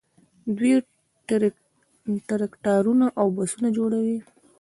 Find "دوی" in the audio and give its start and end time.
0.57-0.73